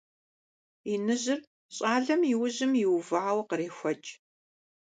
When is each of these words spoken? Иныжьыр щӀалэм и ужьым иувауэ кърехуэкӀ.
Иныжьыр 0.93 1.39
щӀалэм 1.75 2.21
и 2.33 2.35
ужьым 2.43 2.73
иувауэ 2.83 3.43
кърехуэкӀ. 3.49 4.11